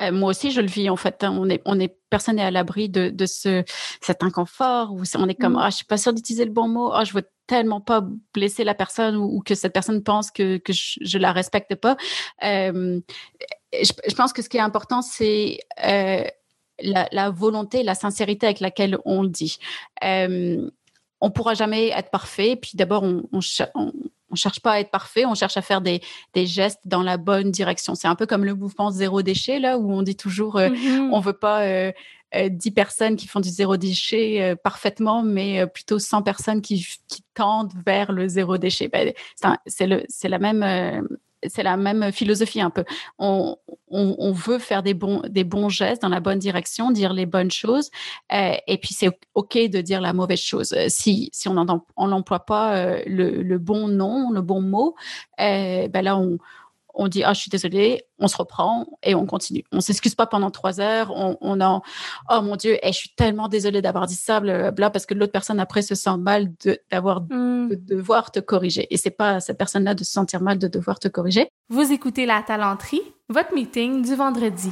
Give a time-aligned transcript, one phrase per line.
[0.00, 1.24] Euh, moi aussi, je le vis en fait.
[1.24, 1.36] Hein.
[1.38, 3.64] On est, on est personne n'est à l'abri de, de ce
[4.00, 5.60] cet inconfort où on est comme mm.
[5.60, 6.92] ah je suis pas sûre d'utiliser le bon mot.
[6.92, 10.72] Ah je veux tellement pas blesser la personne ou, que cette personne pense que que
[10.72, 11.96] je, je la respecte pas.
[12.44, 13.00] Euh,
[13.72, 16.24] je, je, pense que ce qui est important c'est euh,
[16.80, 19.58] la, la, volonté, la sincérité avec laquelle on le dit.
[20.04, 20.70] Euh,
[21.20, 22.56] on pourra jamais être parfait.
[22.56, 23.40] Puis d'abord, on, on,
[23.74, 23.92] on
[24.30, 26.00] on cherche pas à être parfait, on cherche à faire des,
[26.34, 27.94] des gestes dans la bonne direction.
[27.94, 31.10] C'est un peu comme le mouvement zéro déchet là où on dit toujours euh, mm-hmm.
[31.12, 31.92] on veut pas euh,
[32.34, 36.86] euh, 10 personnes qui font du zéro déchet euh, parfaitement, mais plutôt 100 personnes qui,
[37.08, 38.88] qui tendent vers le zéro déchet.
[38.88, 39.12] Ben,
[39.66, 41.08] c'est c'est la même
[41.46, 42.84] c'est la même philosophie un peu.
[43.18, 43.56] On,
[43.90, 47.50] on, veut faire des bons, des bons gestes dans la bonne direction, dire les bonnes
[47.50, 47.90] choses,
[48.32, 50.74] euh, et puis c'est ok de dire la mauvaise chose.
[50.88, 54.94] Si, si on n'emploie pas euh, le, le, bon nom, le bon mot,
[55.40, 56.38] euh, ben là on,
[56.98, 59.64] on dit ah je suis désolée, on se reprend et on continue.
[59.72, 61.10] On s'excuse pas pendant trois heures.
[61.14, 61.82] On, on en
[62.30, 65.32] oh mon dieu, et je suis tellement désolée d'avoir dit ça, bla parce que l'autre
[65.32, 66.48] personne après se sent mal
[66.90, 67.68] d'avoir mm.
[67.70, 68.86] de, devoir te corriger.
[68.92, 71.48] Et c'est pas à cette personne-là de se sentir mal de devoir te corriger.
[71.70, 74.70] Vous écoutez la talenterie, votre meeting du vendredi.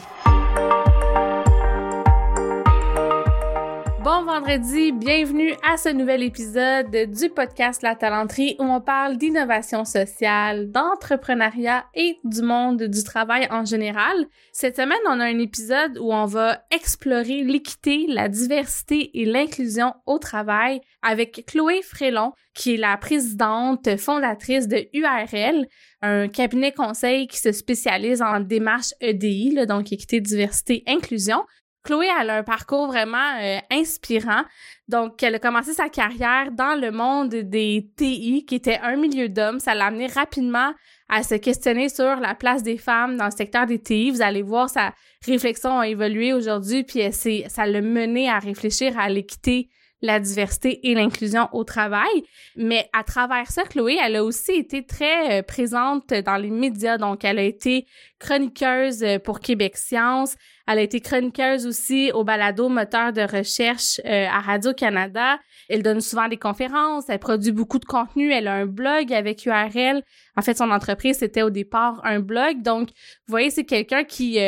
[4.06, 9.84] Bon vendredi, bienvenue à ce nouvel épisode du podcast La Talenterie où on parle d'innovation
[9.84, 14.14] sociale, d'entrepreneuriat et du monde du travail en général.
[14.52, 19.92] Cette semaine, on a un épisode où on va explorer l'équité, la diversité et l'inclusion
[20.06, 25.66] au travail avec Chloé Frélon, qui est la présidente fondatrice de URL,
[26.00, 31.42] un cabinet conseil qui se spécialise en démarche EDI, donc équité, diversité, inclusion.
[31.86, 34.42] Chloé a un parcours vraiment euh, inspirant.
[34.88, 39.28] Donc, elle a commencé sa carrière dans le monde des TI, qui était un milieu
[39.28, 39.60] d'hommes.
[39.60, 40.72] Ça l'a amené rapidement
[41.08, 44.10] à se questionner sur la place des femmes dans le secteur des TI.
[44.10, 44.92] Vous allez voir, sa
[45.24, 49.68] réflexion a évolué aujourd'hui, puis ça l'a mené à réfléchir à l'équité
[50.02, 52.24] la diversité et l'inclusion au travail.
[52.56, 56.98] Mais à travers ça, Chloé, elle a aussi été très euh, présente dans les médias.
[56.98, 57.86] Donc, elle a été
[58.18, 60.36] chroniqueuse euh, pour Québec Science.
[60.66, 65.38] Elle a été chroniqueuse aussi au balado moteur de recherche euh, à Radio-Canada.
[65.68, 69.46] Elle donne souvent des conférences, elle produit beaucoup de contenu, elle a un blog avec
[69.46, 70.02] URL.
[70.36, 72.62] En fait, son entreprise, c'était au départ un blog.
[72.62, 74.38] Donc, vous voyez, c'est quelqu'un qui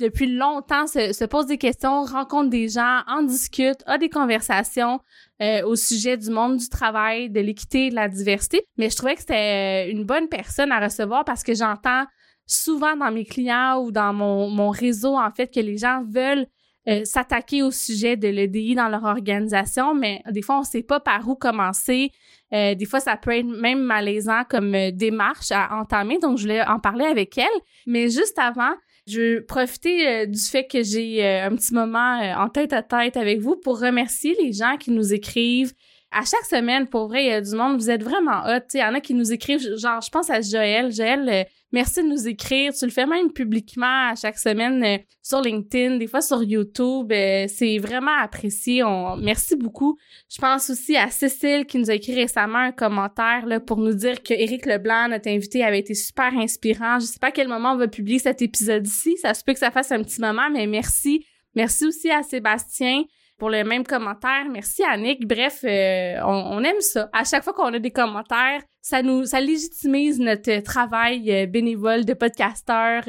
[0.00, 5.00] depuis longtemps se, pose des questions, rencontre des gens, en discute, a des conversations
[5.40, 8.62] euh, au sujet du monde du travail, de l'équité, de la diversité.
[8.76, 12.04] Mais je trouvais que c'était une bonne personne à recevoir parce que j'entends
[12.46, 16.46] souvent dans mes clients ou dans mon, mon réseau, en fait, que les gens veulent
[16.86, 21.00] euh, s'attaquer au sujet de l'EDI dans leur organisation, mais des fois, on sait pas
[21.00, 22.10] par où commencer.
[22.52, 26.18] Euh, des fois, ça peut être même malaisant comme démarche à entamer.
[26.18, 27.60] Donc, je voulais en parler avec elle.
[27.86, 28.72] Mais juste avant,
[29.06, 32.72] je veux profiter euh, du fait que j'ai euh, un petit moment euh, en tête
[32.72, 35.72] à tête avec vous pour remercier les gens qui nous écrivent.
[36.16, 38.64] À chaque semaine, pour vrai, il y a du monde, vous êtes vraiment hot.
[38.72, 40.92] Il y en a qui nous écrivent, genre, je pense à Joël.
[40.92, 42.72] Joël, Merci de nous écrire.
[42.72, 47.10] Tu le fais même publiquement à chaque semaine euh, sur LinkedIn, des fois sur YouTube.
[47.10, 48.84] Euh, c'est vraiment apprécié.
[48.84, 49.16] On...
[49.16, 49.98] Merci beaucoup.
[50.30, 54.22] Je pense aussi à Cécile qui nous a écrit récemment un commentaire pour nous dire
[54.22, 57.00] que Éric Leblanc, notre invité, avait été super inspirant.
[57.00, 59.16] Je sais pas à quel moment on va publier cet épisode-ci.
[59.16, 61.26] Ça se peut que ça fasse un petit moment, mais merci.
[61.56, 63.02] Merci aussi à Sébastien
[63.44, 64.46] pour le même commentaire.
[64.50, 65.28] Merci Annick.
[65.28, 67.10] Bref, euh, on, aime ça.
[67.12, 72.06] À chaque fois qu'on a des commentaires, ça nous ça légitimise notre travail euh, bénévole
[72.06, 73.02] de podcasteur.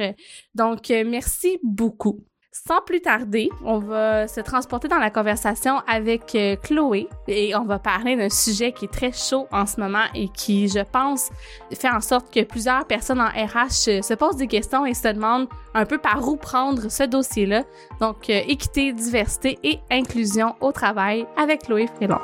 [0.53, 2.19] Donc euh, merci beaucoup.
[2.67, 7.65] Sans plus tarder, on va se transporter dans la conversation avec euh, Chloé et on
[7.65, 11.31] va parler d'un sujet qui est très chaud en ce moment et qui, je pense,
[11.73, 15.49] fait en sorte que plusieurs personnes en RH se posent des questions et se demandent
[15.73, 17.63] un peu par où prendre ce dossier-là.
[17.99, 22.19] Donc, euh, équité, diversité et inclusion au travail avec Chloé Frélon.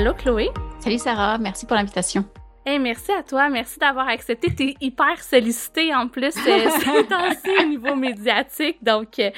[0.00, 0.48] Allô, Chloé?
[0.78, 1.36] Salut, Sarah.
[1.36, 2.24] Merci pour l'invitation.
[2.64, 3.50] Hey, merci à toi.
[3.50, 4.48] Merci d'avoir accepté.
[4.48, 6.70] T'es hyper sollicité en plus euh,
[7.44, 8.82] ces au niveau médiatique.
[8.82, 9.30] Donc, euh,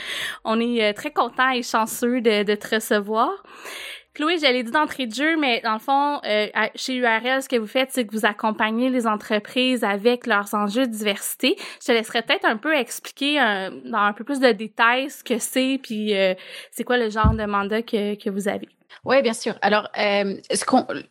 [0.45, 3.43] on est euh, très content et chanceux de, de te recevoir.
[4.15, 7.57] Chloé, j'allais dire d'entrée de jeu, mais dans le fond, euh, chez URL, ce que
[7.57, 11.57] vous faites, c'est que vous accompagnez les entreprises avec leurs enjeux de diversité.
[11.81, 13.41] Je te laisserais peut-être un peu expliquer
[13.85, 16.13] dans un peu plus de détails ce que c'est, puis
[16.71, 18.69] c'est quoi le genre de mandat que, que vous avez.
[19.05, 19.55] Oui, bien sûr.
[19.63, 20.37] Alors, euh,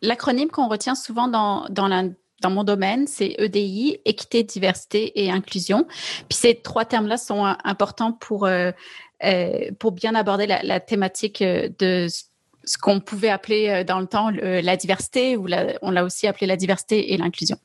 [0.00, 2.14] l'acronyme qu'on retient souvent dans, dans,
[2.50, 5.86] mon domaine, c'est EDI, équité, diversité et inclusion.
[6.28, 8.72] Puis ces trois termes-là sont importants pour, euh,
[9.24, 12.08] euh, pour bien aborder la, la thématique de
[12.64, 15.46] ce qu'on pouvait appeler euh, dans le temps la diversité, ou
[15.82, 17.58] on l'a aussi appelé la diversité et l'inclusion.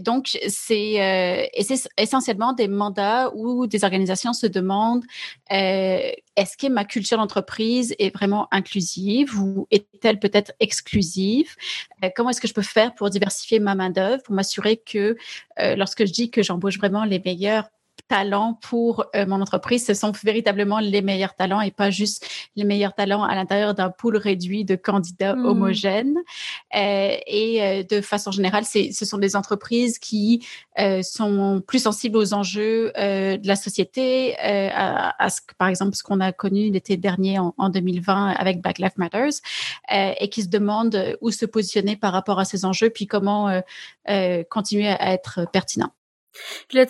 [0.00, 1.46] donc, c'est euh,
[1.96, 5.04] essentiellement des mandats où des organisations se demandent
[5.52, 11.54] euh, est-ce que ma culture d'entreprise est vraiment inclusive ou est-elle peut-être exclusive?
[12.16, 15.16] Comment est-ce que je peux faire pour diversifier ma main-d'œuvre, pour m'assurer que
[15.58, 17.68] lorsque je dis que j'embauche vraiment les meilleurs
[18.10, 22.26] talents pour euh, mon entreprise, ce sont véritablement les meilleurs talents et pas juste
[22.56, 25.46] les meilleurs talents à l'intérieur d'un pool réduit de candidats hmm.
[25.46, 26.16] homogènes.
[26.74, 30.44] Euh, et euh, de façon générale, ce sont des entreprises qui
[31.02, 36.32] sont plus sensibles aux enjeux de la société, à, ce, par exemple ce qu'on a
[36.32, 39.40] connu l'été dernier en, en, 2020 avec Black Lives Matters,
[39.92, 43.60] et qui se demandent où se positionner par rapport à ces enjeux, puis comment
[44.48, 45.92] continuer à être pertinent.
[46.68, 46.86] Puis là,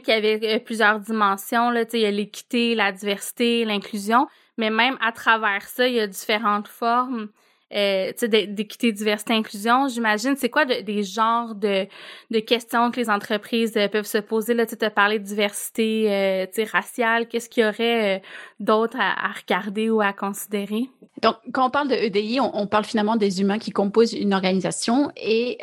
[0.00, 1.70] qu'il y avait euh, plusieurs dimensions.
[1.70, 4.26] Là, il y a l'équité, la diversité, l'inclusion.
[4.58, 7.28] Mais même à travers ça, il y a différentes formes
[7.72, 8.12] euh,
[8.48, 9.88] d'équité, diversité, inclusion.
[9.88, 11.86] J'imagine, c'est quoi des genres de,
[12.30, 14.54] de questions que les entreprises euh, peuvent se poser?
[14.54, 17.26] Là, tu as parlé de diversité euh, raciale.
[17.26, 18.20] Qu'est-ce qu'il y aurait euh,
[18.60, 20.88] d'autre à, regarder ou à considérer?
[21.22, 25.10] Donc, quand on parle de EDI, on, parle finalement des humains qui composent une organisation
[25.16, 25.58] et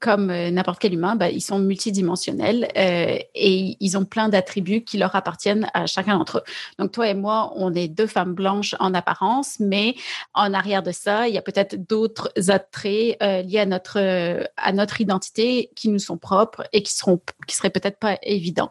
[0.00, 5.14] comme n'importe quel humain, ben, ils sont multidimensionnels et ils ont plein d'attributs qui leur
[5.14, 6.42] appartiennent à chacun d'entre eux.
[6.78, 9.96] Donc, toi et moi, on est deux femmes blanches en apparence, mais
[10.32, 14.72] en arrière de ça, y a peut-être d'autres attraits euh, liés à notre euh, à
[14.72, 18.70] notre identité qui nous sont propres et qui seront qui seraient peut-être pas évidents.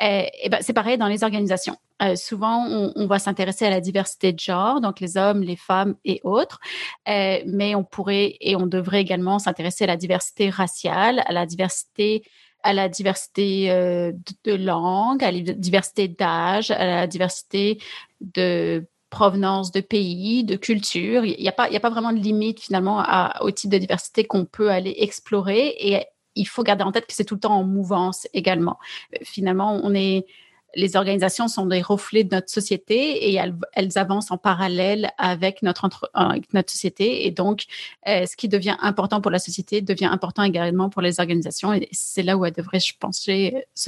[0.00, 1.76] Euh, et ben c'est pareil dans les organisations.
[2.16, 2.66] souvent,
[2.96, 6.58] on, va s'intéresser à la diversité de genre, donc les hommes, les femmes et autres,
[7.06, 12.24] mais on pourrait et on devrait également s'intéresser à la diversité raciale, à la diversité
[12.64, 17.78] à la diversité de, de langue, à la diversité d'âge, à la diversité
[18.20, 21.24] de provenance de pays, de culture.
[21.26, 23.04] Il n'y a, pas, il y a pas vraiment de limite finalement
[23.42, 27.12] au type de diversité qu'on peut aller explorer et il faut garder en tête que
[27.12, 28.78] c'est tout le temps en mouvance également.
[29.14, 30.24] Euh, finalement, on est,
[30.74, 35.62] les organisations sont des reflets de notre société et elles, elles avancent en parallèle avec
[35.62, 37.26] notre, avec notre société.
[37.26, 37.66] Et donc,
[38.08, 41.74] euh, ce qui devient important pour la société devient important également pour les organisations.
[41.74, 42.94] Et c'est là où elles devraient se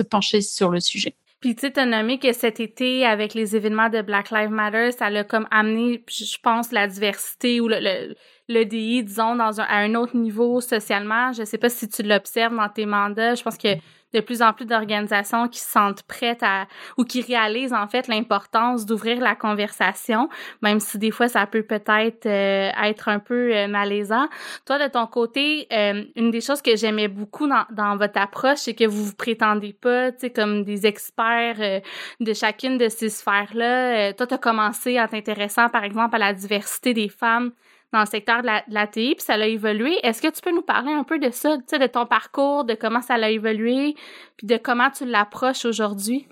[0.03, 1.17] pencher sur le sujet.
[1.45, 4.93] Puis tu sais, t'as nommé que cet été, avec les événements de Black Lives Matter,
[4.93, 8.15] ça l'a comme amené, je pense, la diversité ou le, le,
[8.49, 11.35] le DI, disons, dans un, à un autre niveau socialement.
[11.35, 13.35] Je sais pas si tu l'observes dans tes mandats.
[13.35, 13.69] Je pense que
[14.15, 16.67] de plus en plus d'organisations qui se sentent prêtes à
[16.97, 20.29] ou qui réalisent en fait l'importance d'ouvrir la conversation,
[20.63, 24.29] même si des fois ça peut peut-être euh, être un peu euh, malaisant.
[24.67, 28.59] Toi, de ton côté, euh, une des choses que j'aimais beaucoup dans, dans votre approche,
[28.59, 31.83] c'est que vous vous prétendez pas, tu sais, comme des experts
[32.21, 34.13] de chacune de ces sphères-là.
[34.13, 37.51] toi, tu as commencé en t'intéressant, par exemple, à la diversité des femmes
[37.95, 39.99] dans le secteur de la, puis ça a évolué.
[40.03, 43.01] Est-ce que tu peux nous parler un peu de ça, de ton parcours, de comment
[43.01, 43.95] ça a évolué,
[44.37, 46.27] puis de comment tu l'approches aujourd'hui?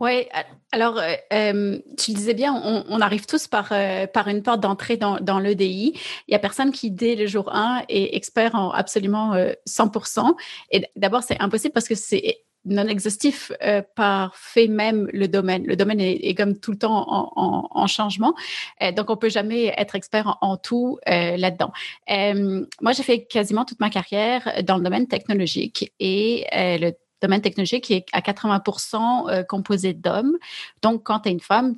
[0.00, 0.26] Oui,
[0.72, 2.54] alors euh, euh, tu le disais bien,
[2.88, 5.92] on, arrive tous par, euh, par une porte d'entrée dans, dans l'EDI.
[6.28, 9.34] Il y a personne qui, dès le jour 1, est expert en absolument
[9.68, 10.34] 100%.
[10.70, 15.64] Et d'abord, c'est impossible parce que c'est non exhaustif euh, par fait même le domaine.
[15.66, 18.34] Le domaine est, comme tout le temps en, en, changement,
[18.82, 21.72] euh, donc on peut jamais être expert en, tout euh, là-dedans.
[22.10, 27.40] Euh, moi, j'ai fait quasiment toute ma carrière dans le domaine technologique et le domaine
[27.40, 30.36] technologique est à 80% composé d'hommes.
[30.82, 31.76] Donc, quand tu es une femme,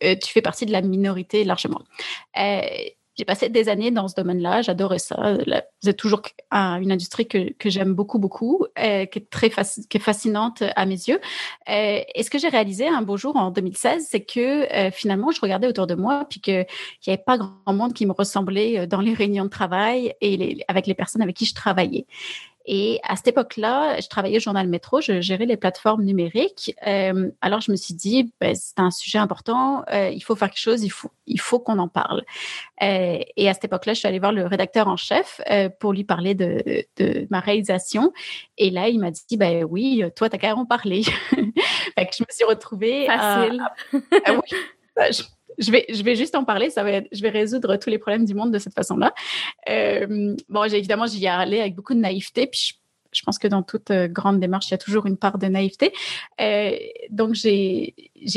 [0.00, 1.82] tu fais partie de la minorité largement.
[3.18, 5.36] Euh, j'ai passé des années dans ce domaine-là, j'adorais ça.
[5.80, 6.22] C'est toujours
[6.52, 10.86] une industrie que, que j'aime beaucoup, beaucoup, euh, qui est très qui est fascinante à
[10.86, 11.20] mes yeux.
[11.68, 15.30] Euh, et ce que j'ai réalisé un beau jour en 2016, c'est que euh, finalement,
[15.30, 16.66] je regardais autour de moi, puis qu'il
[17.06, 20.64] n'y avait pas grand monde qui me ressemblait dans les réunions de travail et les,
[20.68, 22.06] avec les personnes avec qui je travaillais.
[22.70, 26.76] Et à cette époque-là, je travaillais au journal Métro, je gérais les plateformes numériques.
[26.86, 30.50] Euh, alors je me suis dit, ben, c'est un sujet important, euh, il faut faire
[30.50, 32.24] quelque chose, il faut, il faut qu'on en parle.
[32.82, 35.40] Euh, et à cette époque-là, je suis allée voir le rédacteur en chef
[35.80, 38.12] pour lui parler de, de, ma réalisation.
[38.58, 41.04] Et là, il m'a dit, ben oui, toi, t'as qu'à en parler.
[41.30, 43.06] fait que je me suis retrouvée.
[43.06, 43.62] Facile.
[44.26, 44.58] À, oui,
[44.94, 45.10] ben,
[45.58, 46.70] je vais, je vais juste en parler.
[46.70, 49.12] Ça va, je vais résoudre tous les problèmes du monde de cette façon-là.
[49.68, 52.46] Euh, bon, évidemment, j'y ai allé avec beaucoup de naïveté.
[52.46, 52.74] Puis je
[53.24, 55.92] pense que dans toute euh, grande démarche, il y a toujours une part de naïveté.
[56.40, 56.72] Euh,
[57.10, 57.94] donc, j'ai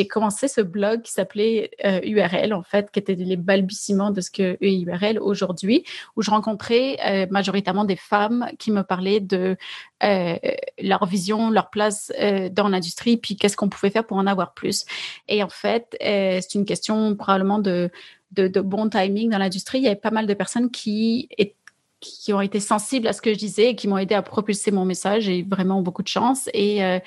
[0.10, 4.32] commencé ce blog qui s'appelait euh, URL, en fait, qui était les balbutiements de ce
[4.32, 5.84] que est URL aujourd'hui,
[6.16, 9.58] où je rencontrais euh, majoritairement des femmes qui me parlaient de
[10.04, 10.36] euh,
[10.82, 12.12] leur vision, leur place
[12.52, 14.86] dans l'industrie, puis qu'est-ce qu'on pouvait faire pour en avoir plus.
[15.28, 17.90] Et en fait, c'est une question probablement de
[18.32, 19.80] de, de bon timing dans l'industrie.
[19.80, 21.56] Il y avait pas mal de personnes qui étaient
[22.02, 24.72] qui ont été sensibles à ce que je disais et qui m'ont aidé à propulser
[24.72, 25.24] mon message.
[25.24, 26.50] J'ai vraiment beaucoup de chance.
[26.54, 27.00] Et euh,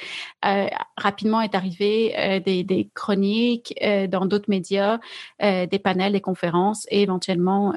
[0.47, 3.75] euh, rapidement est arrivé euh, des, chroniques
[4.09, 5.01] dans d'autres médias,
[5.41, 7.75] des panels, des conférences et éventuellement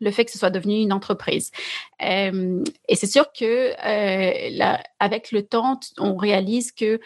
[0.00, 1.50] le fait que ce soit devenu une entreprise.
[2.00, 3.72] et c'est sûr que
[4.98, 7.00] avec le temps, on réalise que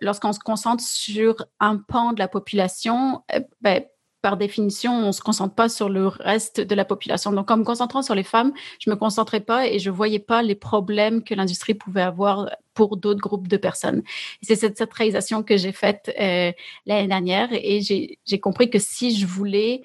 [0.00, 3.22] lorsqu'on se concentre sur un pan de la population,
[3.60, 3.84] ben,
[4.26, 7.30] par définition, on se concentre pas sur le reste de la population.
[7.30, 10.42] Donc, en me concentrant sur les femmes, je me concentrais pas et je voyais pas
[10.42, 14.02] les problèmes que l'industrie pouvait avoir pour d'autres groupes de personnes.
[14.42, 16.50] C'est cette, réalisation que j'ai faite euh,
[16.86, 19.82] l'année dernière et j'ai compris que si je voulais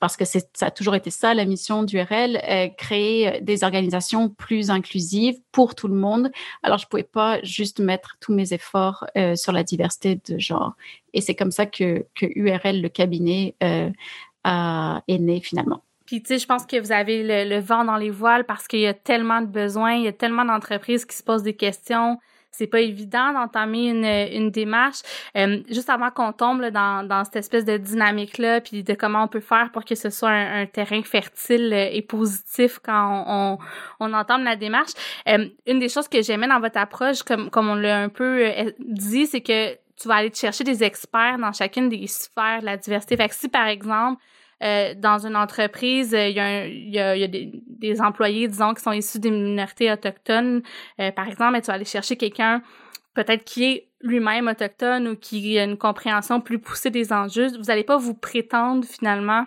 [0.00, 4.70] parce que ça a toujours été ça la mission d'URL, euh, créer des organisations plus
[4.70, 6.30] inclusives pour tout le monde.
[6.62, 10.74] Alors je pouvais pas juste mettre tous mes efforts euh, sur la diversité de genre.
[11.12, 13.90] Et c'est comme ça que, que URL, le cabinet, euh,
[14.44, 15.82] a, est né finalement.
[16.06, 18.66] Puis, tu sais, je pense que vous avez le, le, vent dans les voiles parce
[18.66, 21.54] qu'il y a tellement de besoins, il y a tellement d'entreprises qui se posent des
[21.54, 22.18] questions
[22.50, 25.00] c'est pas évident d'entamer une, une démarche.
[25.36, 29.24] Euh, juste avant qu'on tombe là, dans, dans cette espèce de dynamique-là, puis de comment
[29.24, 33.58] on peut faire pour que ce soit un, terrain fertile euh, et positif quand on,
[34.00, 34.92] on, entame la démarche.
[35.28, 38.52] Euh, une des choses que j'aimais dans votre approche, comme, comme on l'a un peu
[38.78, 42.66] dit, c'est que tu vas aller te chercher des experts dans chacune des sphères de
[42.66, 43.16] la diversité.
[43.16, 44.20] Fait que si, par exemple,
[44.62, 48.00] euh, dans une entreprise, il y a, il y a, il y a des, des,
[48.02, 50.62] employés, disons, qui sont issus des minorités autochtones,
[51.00, 52.62] euh, par exemple, et tu vas aller chercher quelqu'un
[53.14, 57.48] peut-être qui est lui-même autochtone ou qui a une compréhension plus poussée des enjeux.
[57.56, 59.44] Vous n'allez pas vous prétendre finalement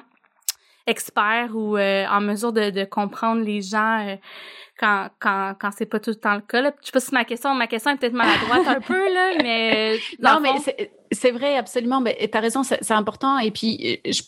[0.88, 4.18] expert ou euh, en mesure de, de, comprendre les gens
[4.78, 6.62] quand quand quand c'est pas tout le temps le cas.
[6.62, 6.74] Là.
[6.82, 9.98] Je sais pas si ma question ma question est peut-être maladroite un peu là, mais
[10.20, 10.52] non mais
[11.12, 12.02] c'est vrai absolument.
[12.02, 13.40] Mais tu as raison, c'est important.
[13.40, 14.24] Et puis je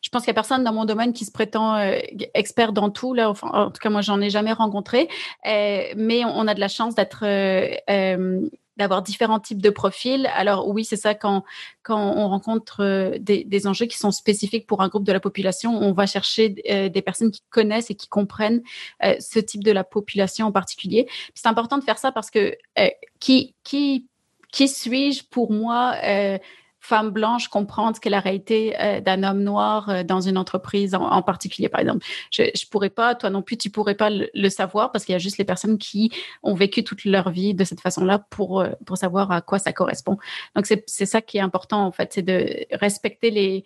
[0.00, 1.98] je pense qu'il y a personne dans mon domaine qui se prétend euh,
[2.34, 3.14] expert dans tout.
[3.14, 5.08] Là, en tout cas, moi, j'en ai jamais rencontré.
[5.46, 10.28] Euh, mais on, a de la chance d'être euh, d'avoir différents types de profils.
[10.34, 11.42] Alors oui, c'est ça quand
[11.88, 16.06] on rencontre des, enjeux qui sont spécifiques pour un groupe de la population, on va
[16.06, 18.62] chercher des personnes qui connaissent et qui comprennent
[19.02, 21.08] ce type de la population en particulier.
[21.34, 22.56] C'est important de faire ça parce que
[23.18, 23.54] qui
[24.52, 25.96] suis-je pour moi
[26.88, 31.22] femme blanche comprendre qu'est la réalité euh, d'un homme noir euh, dans une entreprise en,
[31.22, 32.04] particulier, par exemple.
[32.30, 35.16] Je, je pourrais pas, toi non plus, tu pourrais pas le, savoir parce qu'il y
[35.16, 36.10] a juste les personnes qui
[36.42, 39.72] ont vécu toute leur vie de cette façon-là pour euh, pour savoir à quoi ça
[39.74, 40.16] correspond.
[40.56, 43.64] Donc c'est ça qui est important en fait, c'est de respecter les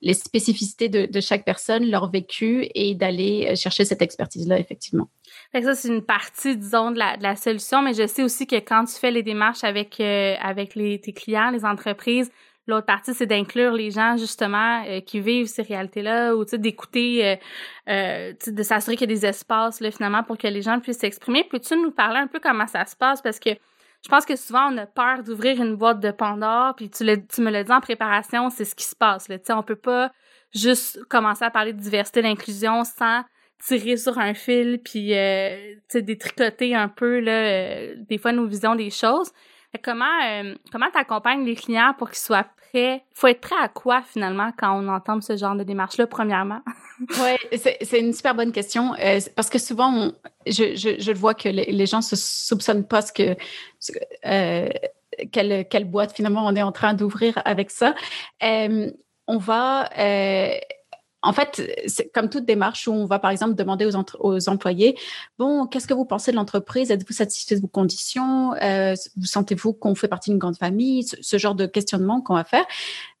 [0.00, 5.08] les spécificités de, de, chaque personne, leur vécu et d'aller chercher cette expertise-là, effectivement.
[5.52, 8.46] Que ça, c'est une partie, disons, de la, de la, solution, mais je sais aussi
[8.46, 12.30] que quand tu fais les démarches avec, avec les, tes clients, les entreprises,
[12.68, 17.36] L'autre partie, c'est d'inclure les gens justement euh, qui vivent ces réalités-là ou d'écouter, euh,
[17.88, 20.98] euh de s'assurer qu'il y a des espaces là, finalement pour que les gens puissent
[20.98, 21.44] s'exprimer.
[21.44, 23.22] Peux-tu nous parler un peu comment ça se passe?
[23.22, 26.90] Parce que je pense que souvent on a peur d'ouvrir une boîte de Pandore, puis
[26.90, 29.28] tu, me l'as dit en préparation, c'est ce qui se passe.
[29.28, 29.38] Là.
[29.56, 30.12] on peut pas
[30.54, 33.22] juste commencer à parler de diversité, d'inclusion sans
[33.64, 38.90] tirer sur un fil puis euh, détricoter un peu là, des fois nos visions des
[38.90, 39.32] choses.
[39.82, 43.04] Comment euh, comment t'accompagnes les clients pour qu'ils soient prêts?
[43.14, 46.60] Faut être prêt à quoi finalement quand on entend ce genre de démarche là premièrement?
[47.00, 48.92] Oui, c'est une super bonne question.
[48.98, 50.10] Euh, parce que souvent
[50.46, 53.36] je, je, je vois que les, gens se soupçonnent pas ce que
[54.26, 54.68] euh,
[55.30, 57.94] quelle quelle boîte finalement on est en train d'ouvrir avec ça.
[58.42, 58.90] Euh,
[59.28, 59.90] on va
[61.28, 64.96] en fait, c'est comme toute démarche où on va, par exemple, demander aux, aux employés,
[65.38, 66.90] bon, qu'est-ce que vous pensez de l'entreprise?
[66.90, 68.54] Êtes-vous satisfait de vos conditions?
[68.54, 72.44] Euh, Vous sentez-vous qu'on fait partie d'une grande famille ce, genre de questionnement qu'on va
[72.44, 72.64] faire.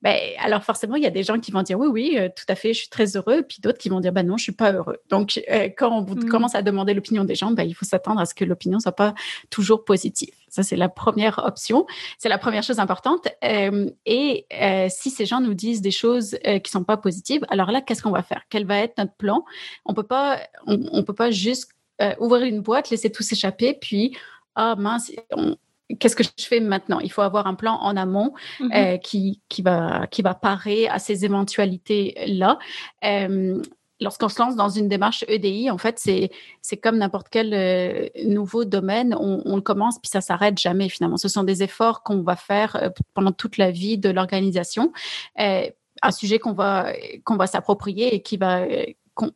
[0.00, 2.46] Ben, alors forcément, il y a des gens qui vont dire oui, oui, euh, tout
[2.48, 4.52] à fait, je suis très heureux, puis d'autres qui vont dire ben non, je suis
[4.52, 4.96] pas heureux.
[5.10, 6.30] Donc, euh, quand on mmh.
[6.30, 8.92] commence à demander l'opinion des gens, ben, il faut s'attendre à ce que l'opinion soit
[8.92, 9.12] pas
[9.50, 10.32] toujours positive.
[10.48, 11.86] Ça, c'est la première option.
[12.18, 13.28] C'est la première chose importante.
[13.44, 17.44] Euh, et euh, si ces gens nous disent des choses euh, qui sont pas positives,
[17.48, 18.42] alors là, qu'est-ce qu'on va faire?
[18.50, 19.44] Quel va être notre plan?
[19.84, 23.74] On peut pas, on, on peut pas juste euh, ouvrir une boîte, laisser tout s'échapper,
[23.74, 24.16] puis
[24.54, 25.56] ah mince, on,
[25.98, 28.94] qu'est-ce que je fais maintenant Il faut avoir un plan en amont mm-hmm.
[28.94, 32.58] euh, qui, qui, va, qui va parer à ces éventualités-là.
[33.04, 33.62] Euh,
[34.00, 38.64] Lorsqu'on se lance dans une démarche EDI, en fait, c'est comme n'importe quel euh, nouveau
[38.64, 41.16] domaine, on, on, le commence puis ça s'arrête jamais finalement.
[41.16, 44.92] Ce sont des efforts qu'on va faire euh, pendant toute la vie de l'organisation.
[45.40, 45.68] Euh,
[46.00, 46.92] un sujet qu'on va
[47.24, 48.64] qu'on va s'approprier et qui va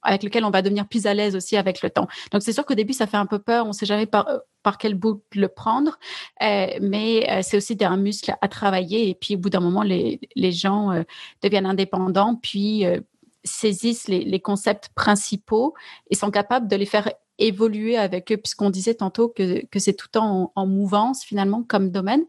[0.03, 2.07] avec lequel on va devenir plus à l'aise aussi avec le temps.
[2.31, 4.29] Donc c'est sûr qu'au début ça fait un peu peur, on sait jamais par
[4.63, 5.99] par quel bout le prendre,
[6.43, 9.09] euh, mais euh, c'est aussi un muscle à travailler.
[9.09, 11.03] Et puis au bout d'un moment, les, les gens euh,
[11.43, 12.85] deviennent indépendants, puis
[13.45, 15.75] saisissent les, les, concepts principaux
[16.11, 19.95] et sont capables de les faire évoluer avec eux, puisqu'on disait tantôt que, que c'est
[19.95, 22.25] tout en, en mouvance finalement comme domaine.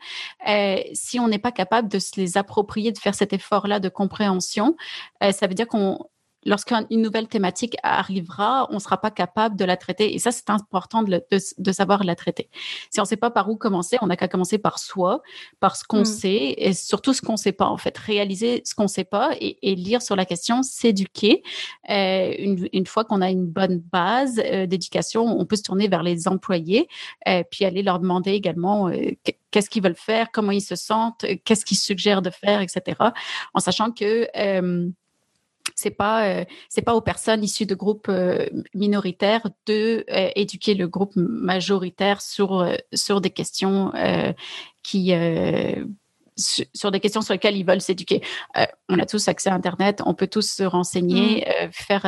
[0.93, 4.75] si on n'est pas capable de se les approprier, de faire cet effort-là de compréhension,
[5.21, 5.99] ça veut dire qu'on
[6.45, 10.13] lorsqu'une nouvelle thématique arrivera, on ne sera pas capable de la traiter.
[10.13, 11.21] Et ça, c'est important de,
[11.57, 12.49] de, savoir la traiter.
[12.89, 15.21] Si on ne sait pas par où commencer, on n'a qu'à commencer par soi,
[15.59, 16.05] par ce qu'on mm.
[16.05, 17.67] sait et surtout ce qu'on ne sait pas.
[17.67, 21.43] En fait, réaliser ce qu'on ne sait pas et, lire sur la question, s'éduquer.
[21.89, 25.87] Euh, une, une, fois qu'on a une bonne base euh, d'éducation, on peut se tourner
[25.87, 26.87] vers les employés,
[27.27, 29.11] euh, puis aller leur demander également euh,
[29.51, 32.97] qu'est-ce qu'ils veulent faire, comment ils se sentent, qu'est-ce qu'ils suggèrent de faire, etc.
[33.53, 34.89] En sachant que euh,
[35.75, 40.73] c'est pas euh, c'est pas aux personnes issues de groupes euh, minoritaires de euh, éduquer
[40.73, 43.91] le groupe majoritaire sur sur des questions
[44.81, 45.13] qui
[46.35, 48.21] sur des questions sur lesquelles ils veulent s'éduquer.
[48.89, 51.71] on a tous accès à Internet, on peut tous se renseigner, mmh.
[51.71, 52.01] faire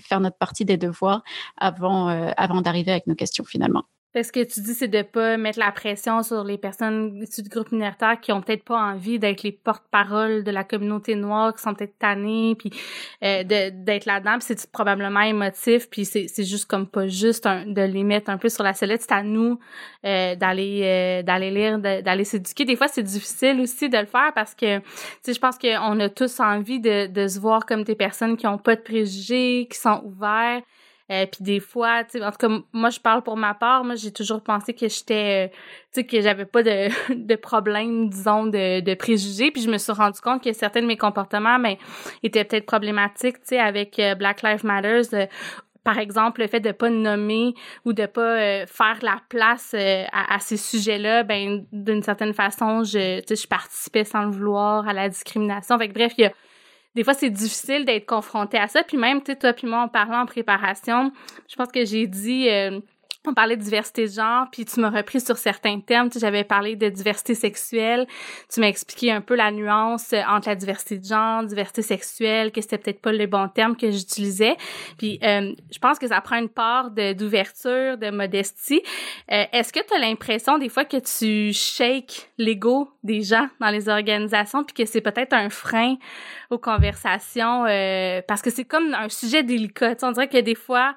[0.00, 1.22] faire notre partie des devoirs
[1.56, 3.84] avant avant d'arriver avec nos questions finalement.
[4.12, 7.48] Ce que tu dis, c'est de pas mettre la pression sur les personnes issues du
[7.48, 11.62] groupe minoritaire qui ont peut-être pas envie d'être les porte-parole de la communauté noire, qui
[11.62, 12.72] sont peut-être tannées, puis
[13.22, 14.38] euh, d'être là-dedans.
[14.40, 18.64] C'est probablement émotif, puis c'est, juste comme pas juste de les mettre un peu sur
[18.64, 19.02] la sellette.
[19.02, 19.60] C'est à nous
[20.04, 22.64] euh, d'aller euh, d'aller lire, d'aller s'éduquer.
[22.64, 24.84] Des fois, c'est difficile aussi de le faire parce que, tu
[25.22, 28.48] sais, je pense qu'on a tous envie de, de se voir comme des personnes qui
[28.48, 30.62] ont pas de préjugés, qui sont ouverts.
[31.10, 33.84] Euh, puis des fois, tu sais, en tout cas, moi, je parle pour ma part.
[33.84, 35.56] Moi, j'ai toujours pensé que j'étais, euh,
[35.92, 39.50] tu sais, que j'avais pas de, de problème, disons, de, de préjugés.
[39.50, 41.76] Puis je me suis rendu compte que certains de mes comportements, ben,
[42.22, 45.28] étaient peut-être problématiques, tu sais, avec euh, Black Lives Matters.
[45.82, 50.38] par exemple, le fait de pas nommer ou de pas faire la place à, à,
[50.38, 55.78] ces sujets-là, ben d'une certaine façon, je, je participais sans le vouloir à la discrimination.
[55.78, 56.32] Fait bref, il y a
[56.94, 58.82] des fois, c'est difficile d'être confronté à ça.
[58.82, 61.12] Puis même, tu sais, toi puis moi, en parlant en préparation,
[61.48, 62.48] je pense que j'ai dit...
[62.48, 62.80] Euh,
[63.26, 66.08] on parlait de diversité de genre, puis tu m'as repris sur certains termes.
[66.08, 68.06] Tu j'avais parlé de diversité sexuelle.
[68.52, 72.50] Tu m'as expliqué un peu la nuance euh, entre la diversité de genre, diversité sexuelle,
[72.50, 74.56] que c'était peut-être pas le bon terme que j'utilisais.
[74.96, 78.82] Puis euh, je pense que ça prend une part d'ouverture, de, modestie.
[79.30, 83.70] Euh, est-ce que tu as l'impression des fois que tu shakes l'ego des gens dans
[83.70, 85.96] les organisations, puis que c'est peut-être un frein
[86.50, 87.64] aux conversations,
[88.26, 89.94] parce que c'est comme un sujet délicat?
[89.94, 90.96] Tu on dirait que des fois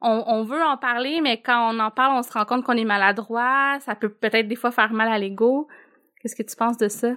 [0.00, 2.84] on, veut en parler, mais quand on en parle, on se rend compte qu'on est
[2.84, 3.78] maladroit.
[3.80, 5.68] Ça peut peut-être des fois faire mal à l'ego.
[6.20, 7.14] Qu'est-ce que tu penses de ça?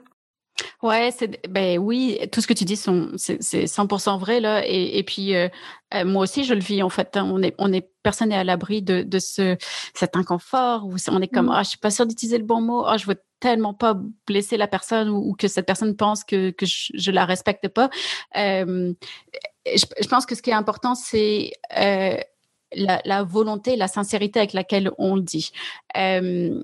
[0.83, 4.97] Ouais, c'est ben oui, tout ce que tu dis sont c'est 100% vrai là et,
[4.97, 5.47] et puis euh,
[5.93, 7.15] euh, moi aussi je le vis en fait.
[7.17, 7.29] Hein.
[7.31, 9.57] on est on est personne n'est à l'abri de de ce
[9.93, 11.53] cet inconfort où on est comme mmh.
[11.53, 13.95] ah je suis pas sûre d'utiliser le bon mot, ah je veux tellement pas
[14.27, 17.89] blesser la personne ou, que cette personne pense que que je, je la respecte pas.
[18.37, 18.93] Euh,
[19.65, 22.17] je, je, pense que ce qui est important c'est euh,
[22.73, 25.51] la, la, volonté, la sincérité avec laquelle on le dit.
[25.97, 26.63] Euh,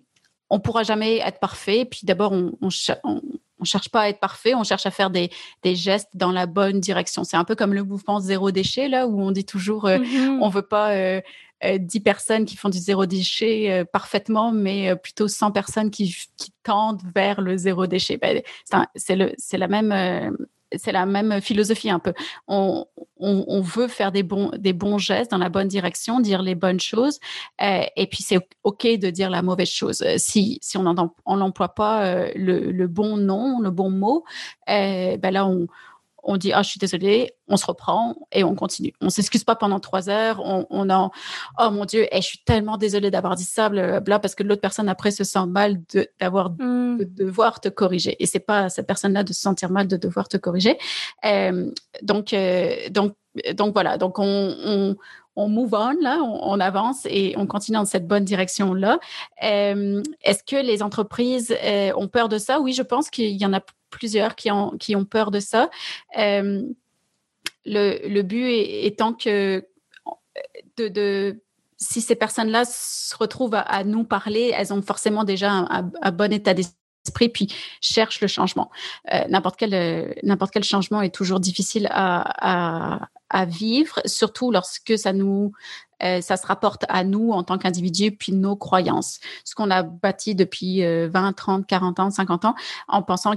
[0.49, 1.85] on pourra jamais être parfait.
[1.85, 2.69] Puis d'abord, on, on,
[3.03, 5.29] on, cherche pas à être parfait, on cherche à faire des,
[5.63, 7.23] des gestes dans la bonne direction.
[7.23, 10.39] C'est un peu comme le mouvement zéro déchet là, où on dit toujours, euh, mm-hmm.
[10.41, 11.21] on veut pas euh,
[11.63, 15.89] 10 euh, personnes qui font du zéro déchet euh, parfaitement, mais euh, plutôt 100 personnes
[15.89, 18.17] qui, qui tendent vers le zéro déchet.
[18.17, 18.41] Ben,
[18.95, 20.37] c'est la même
[20.75, 22.13] c'est la même philosophie un peu.
[22.47, 22.85] On,
[23.19, 26.79] on, veut faire des bons, des bons gestes dans la bonne direction, dire les bonnes
[26.79, 27.19] choses,
[27.61, 30.03] euh, et puis c'est ok de dire la mauvaise chose.
[30.17, 34.23] Si, si on n'emploie pas euh, le, le, bon nom, le bon mot,
[34.69, 35.67] euh, ben là on,
[36.23, 38.93] on dit ah je suis désolée, on se reprend et on continue.
[39.01, 40.41] On s'excuse pas pendant trois heures.
[40.43, 41.11] On, on en
[41.59, 44.89] oh mon dieu, je suis tellement désolée d'avoir dit ça, bla parce que l'autre personne
[44.89, 46.97] après se sent mal de d'avoir mm.
[46.99, 48.15] de devoir te corriger.
[48.21, 50.77] Et c'est pas cette personne-là de se sentir mal de devoir te corriger.
[51.25, 53.15] Euh, donc euh, donc
[53.53, 53.97] donc voilà.
[53.97, 54.95] Donc on, on
[55.37, 58.99] on move on là, on, avance et on continue dans cette bonne direction là.
[59.43, 62.59] Euh, Est-ce que les entreprises euh, ont peur de ça?
[62.59, 65.69] Oui, je pense qu'il y en a plusieurs qui ont, qui ont peur de ça.
[66.17, 66.63] Euh,
[67.65, 69.63] le, le, but étant que
[71.77, 76.53] si ces personnes-là se retrouvent à, nous parler, elles ont forcément déjà un, bon état
[76.53, 78.71] d'esprit puis cherchent le changement.
[79.29, 85.13] N'importe quel n'importe quel changement est toujours difficile à, à, à vivre, surtout lorsque ça
[85.13, 85.51] nous
[86.03, 89.19] euh, ça se rapporte à nous en tant qu'individus, puis nos croyances.
[89.43, 92.55] Ce qu'on a bâti depuis 20, 30, 40 ans, 50 ans,
[92.87, 93.33] en pensant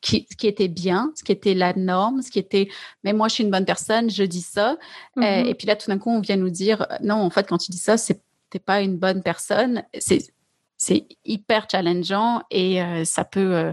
[0.00, 2.68] qui, qui, était bien, ce qui était la norme, ce qui était,
[3.04, 4.78] mais moi, je suis une bonne personne, je dis ça.
[5.18, 5.46] Mm-hmm.
[5.46, 7.70] et puis là, tout d'un coup, on vient nous dire, non, en fait, quand tu
[7.70, 9.84] dis ça, c'est t'es pas une bonne personne.
[9.98, 10.32] C'est
[10.76, 13.72] c'est hyper challengeant et euh, ça peut euh,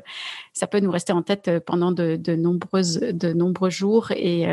[0.54, 4.44] ça peut nous rester en tête euh, pendant de, de nombreuses de nombreux jours et,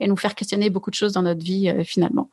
[0.00, 2.30] et nous faire questionner beaucoup de choses dans notre vie finalement.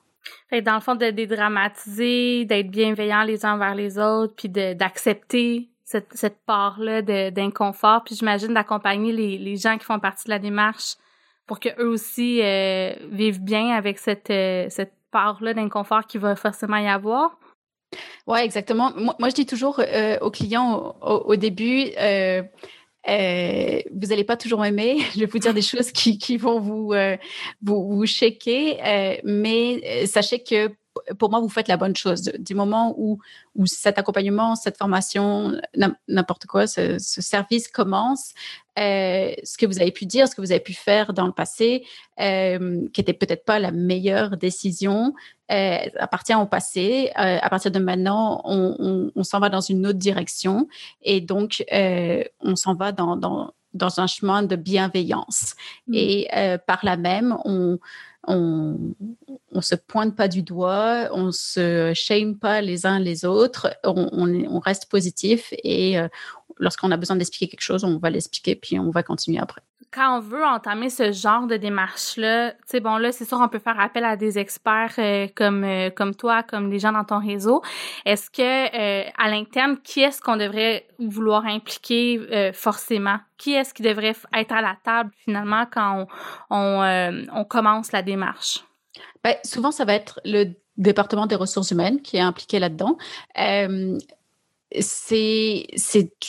[0.51, 6.07] Dans le fond de dédramatiser, d'être bienveillant les uns envers les autres, puis d'accepter cette,
[6.13, 10.95] cette part-là d'inconfort, puis j'imagine d'accompagner les, les gens qui font partie de la démarche
[11.45, 12.41] pour que eux aussi
[13.11, 14.33] vivent bien avec cette
[14.71, 17.37] cette part-là d'inconfort qui va forcément y avoir.
[18.27, 18.91] Oui, exactement.
[18.95, 22.41] Moi, je dis toujours euh, aux clients au, début, euh,
[23.07, 24.97] euh, vous n'allez pas toujours aimer.
[25.13, 26.93] Je vais vous dire des choses qui, qui vont vous,
[27.61, 28.05] vous, vous
[29.23, 30.71] mais sachez que
[31.19, 32.23] pour moi, vous faites la bonne chose.
[32.39, 33.19] Du moment où,
[33.55, 35.53] où cet accompagnement, cette formation,
[36.07, 38.33] n'importe quoi, ce, service commence,
[38.77, 41.31] euh, ce que vous avez pu dire, ce que vous avez pu faire dans le
[41.31, 41.85] passé,
[42.19, 45.13] euh, qui était peut-être pas la meilleure décision,
[45.51, 47.11] euh, appartient au passé.
[47.15, 50.67] À partir de maintenant, on, on, on s'en va dans une autre direction
[51.03, 55.55] et donc on s'en va dans, dans, dans un chemin de bienveillance.
[55.87, 55.93] Mmh.
[55.93, 56.27] Et
[56.65, 57.77] par là même, on
[58.27, 58.95] on,
[59.61, 64.09] se pointe pas du doigt, on se shame pas les uns les autres, on,
[64.49, 66.07] on, reste positif et euh,
[66.59, 69.61] lorsqu'on a besoin d'expliquer quelque chose, on va l'expliquer puis on va continuer après.
[69.91, 73.47] Quand on veut entamer ce genre de démarche-là, tu sais, bon, là, c'est sûr, on
[73.47, 77.05] peut faire appel à des experts euh, comme, euh, comme toi, comme les gens dans
[77.05, 77.61] ton réseau.
[78.05, 78.41] Est-ce que,
[79.17, 83.19] à l'interne, qui est-ce qu'on devrait vouloir impliquer forcément?
[83.37, 86.07] Qui est-ce qui devrait être à la table, finalement, quand
[86.49, 88.63] on, on, on commence la démarche?
[89.23, 92.97] Ben, souvent, ça va être le département des ressources humaines qui est impliqué là-dedans.
[93.39, 93.97] Euh,
[94.81, 95.67] c'est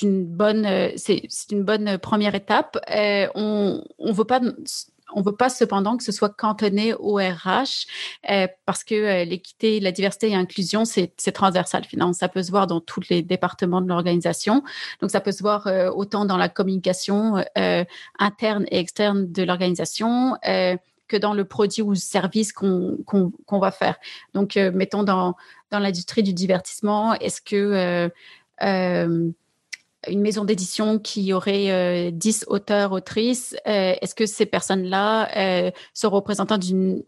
[0.03, 2.79] une bonne c'est une bonne première étape.
[2.95, 4.41] Euh, on on veut pas
[5.15, 7.87] on veut pas cependant que ce soit cantonné au RH
[8.31, 12.13] euh, parce que euh, l'équité, la diversité et l'inclusion, c'est transversal finalement.
[12.13, 14.63] Ça peut se voir dans tous les départements de l'organisation.
[15.01, 17.85] Donc, ça peut se voir euh, autant dans la communication euh,
[18.19, 20.37] interne et externe de l'organisation
[21.09, 23.97] que dans le produit ou service qu'on qu'on va faire.
[24.35, 25.35] Donc, mettons dans,
[25.71, 28.09] dans l'industrie du divertissement, est-ce que
[28.63, 29.31] euh,
[30.09, 35.71] une maison d'édition qui aurait euh, 10 auteurs, autrices, euh, est-ce que ces personnes-là euh,
[35.95, 36.65] sont représentantes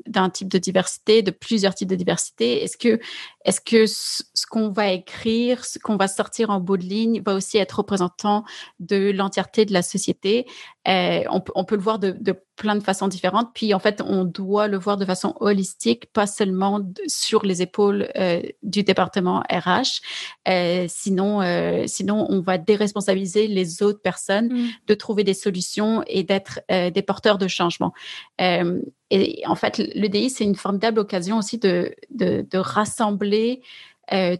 [0.06, 2.62] d'un type de diversité, de plusieurs types de diversité?
[2.62, 3.00] Est-ce que,
[3.44, 7.34] est-ce que ce, qu'on va écrire, ce qu'on va sortir en bout de ligne va
[7.34, 8.44] aussi être représentant
[8.80, 10.46] de l'entièreté de la société?
[10.88, 13.50] Euh, on, on, peut le voir de, de, plein de façons différentes.
[13.54, 18.08] Puis en fait, on doit le voir de façon holistique, pas seulement sur les épaules
[18.16, 20.00] euh, du département RH.
[20.48, 21.42] Euh, sinon,
[21.86, 24.68] sinon, on va déresponsabiliser les autres personnes mm.
[24.86, 27.92] de trouver des solutions et d'être des porteurs de changement.
[28.38, 33.62] Et en fait, l'EDI, c'est une formidable occasion aussi de, de, de rassembler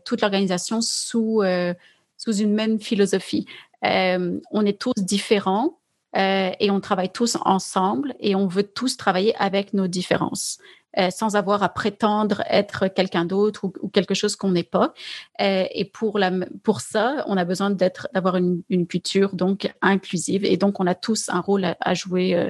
[0.05, 1.43] toute l'organisation sous,
[2.17, 3.47] sous une même philosophie.
[3.83, 5.78] on est tous différents
[6.17, 10.59] euh, et on travaille tous ensemble et on veut tous travailler avec nos différences.
[10.97, 14.95] Euh, sans avoir à prétendre être quelqu'un d'autre ou, quelque chose qu'on n'est pas.
[15.41, 16.31] Euh, et pour, la,
[16.65, 20.47] pour ça, on a besoin d'être, d'avoir une, une, culture donc inclusive.
[20.47, 22.49] Et donc, on a tous un rôle à, à jouer euh,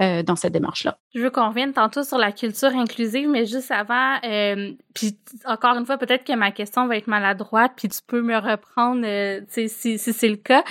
[0.00, 0.96] euh, dans cette démarche-là.
[1.14, 5.76] Je veux qu'on revienne tantôt sur la culture inclusive, mais juste avant, euh, puis encore
[5.76, 9.42] une fois, peut-être que ma question va être maladroite, puis tu peux me reprendre euh,
[9.48, 10.64] si, si c'est le cas.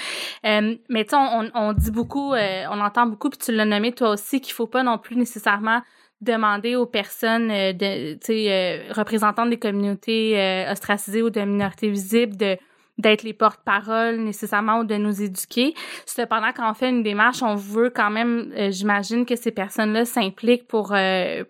[0.48, 3.92] Euh, mais tu on, on dit beaucoup, euh, on entend beaucoup, puis tu l'as nommé
[3.92, 5.82] toi aussi, qu'il faut pas non plus nécessairement
[6.22, 12.38] demander aux personnes euh, de, euh, représentantes des communautés euh, ostracisées ou de minorités visibles
[12.38, 12.58] de
[12.98, 15.74] d'être les porte-parole nécessairement ou de nous éduquer.
[16.06, 20.68] Cependant, quand on fait une démarche, on veut quand même, j'imagine que ces personnes-là s'impliquent
[20.68, 20.94] pour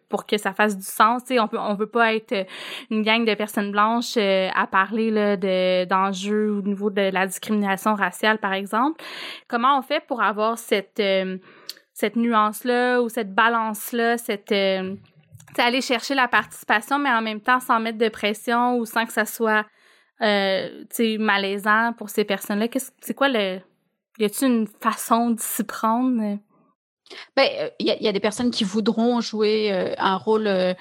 [0.09, 1.23] pour que ça fasse du sens.
[1.25, 2.45] sais on peut on veut pas être
[2.91, 7.95] une gang de personnes blanches à parler là de d'enjeux au niveau de la discrimination
[7.95, 9.03] raciale, par exemple.
[9.47, 11.01] Comment on fait pour avoir cette
[11.99, 14.95] cette nuance-là ou cette balance-là, cette euh,
[15.57, 19.11] aller chercher la participation, mais en même temps sans mettre de pression ou sans que
[19.11, 19.65] ça soit
[20.21, 20.85] euh,
[21.19, 22.67] malaisant pour ces personnes-là.
[23.01, 23.59] C'est quoi le.
[24.17, 26.39] Y a-t-il une façon de s'y prendre?
[27.35, 30.73] Ben, euh, il y, a des personnes qui voudront jouer euh, un rôle euh,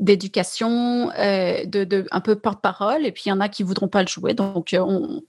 [0.00, 4.08] d'éducation, de, un peu porte-parole, et puis il y en a qui voudront pas le
[4.08, 4.34] jouer.
[4.34, 5.22] Donc, on,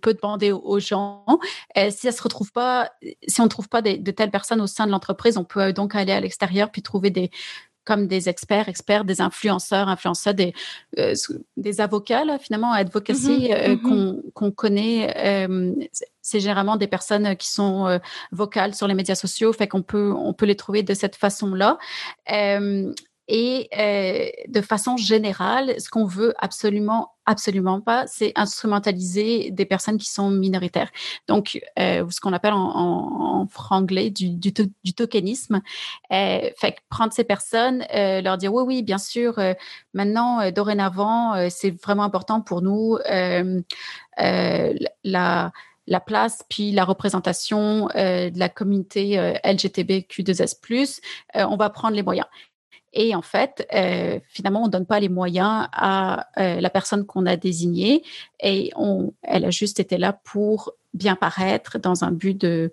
[0.00, 1.24] peut demander aux gens.
[1.76, 2.90] si ça se retrouve pas,
[3.26, 5.94] si on ne trouve pas de telles personnes au sein de l'entreprise, on peut donc
[5.94, 7.30] aller à l'extérieur puis trouver des
[7.84, 10.54] comme des experts, experts, des influenceurs, influenceurs, des,
[10.98, 11.14] euh,
[11.56, 13.54] des avocats, là, finalement, advocacy mm-hmm.
[13.54, 14.32] euh, mm-hmm.
[14.32, 15.48] qu'on connaît.
[16.20, 20.32] c'est généralement des personnes qui sont vocales sur les médias sociaux, fait qu'on peut, on
[20.32, 21.78] peut les trouver de cette façon-là.
[23.28, 29.98] Et euh, de façon générale, ce qu'on veut absolument, absolument pas, c'est instrumentaliser des personnes
[29.98, 30.90] qui sont minoritaires.
[31.28, 34.52] Donc, euh, ce qu'on appelle en, franglais du, du,
[34.84, 35.62] du tokenisme.
[36.12, 39.54] Euh, fait prendre ces personnes, euh, leur dire oui, oui, bien sûr, euh,
[39.94, 42.98] maintenant, dorénavant, c'est vraiment important pour nous
[45.04, 45.50] la
[45.88, 51.00] la place puis la représentation de la communauté LGTBQ2S+,
[51.34, 52.28] on va prendre les moyens.
[52.92, 57.26] Et en fait, euh, finalement, on donne pas les moyens à euh, la personne qu'on
[57.26, 58.02] a désignée
[58.42, 62.70] et on, elle a juste été là pour bien paraître dans un but de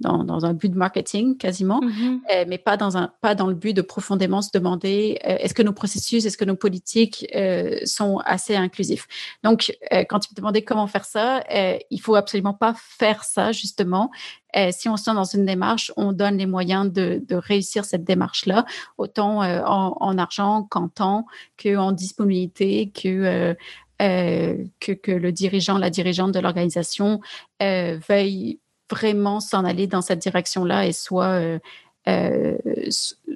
[0.00, 2.20] dans, dans, un but de marketing quasiment, mm-hmm.
[2.32, 5.54] euh, mais pas dans un pas dans le but de profondément se demander euh, est-ce
[5.54, 9.06] que nos processus, est-ce que nos politiques euh, sont assez inclusifs.
[9.42, 11.42] Donc, euh, quand tu me demandais comment faire ça,
[11.90, 14.10] il faut absolument pas faire ça justement.
[14.70, 18.64] Si on se dans une démarche, on donne les moyens de, réussir cette démarche-là,
[18.98, 21.26] autant en, en, argent qu'en temps,
[21.62, 23.54] qu'en disponibilité, que
[24.02, 27.20] euh, que, que, le dirigeant, la dirigeante de l'organisation
[27.62, 28.58] euh, veuille
[28.90, 31.58] vraiment s'en aller dans cette direction-là et soit euh,
[32.08, 32.56] euh,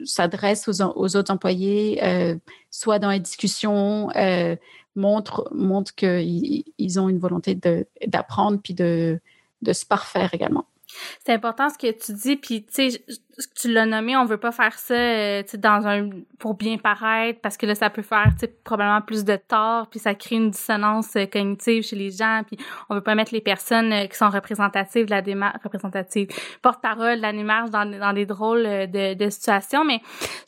[0.04, 2.36] s'adresse aux, autres employés, euh,
[2.70, 4.54] soit dans les discussions, euh,
[4.94, 7.58] montre, montre qu'ils ils ont une volonté
[8.06, 9.18] d'apprendre puis de
[9.72, 10.66] se parfaire également.
[11.24, 13.04] C'est important ce que tu dis, puis tu sais,
[13.54, 17.56] tu l'as nommé, on veut pas faire ça, euh, dans un pour bien paraître, parce
[17.56, 18.32] que là, ça peut faire,
[18.64, 22.58] probablement plus de tort, puis ça crée une dissonance euh, cognitive chez les gens, puis
[22.88, 26.28] on veut pas mettre les personnes euh, qui sont représentatives de la démarche, représentatives,
[26.62, 30.00] porte-parole de la démarche dans, dans des drôles de, de situations, mais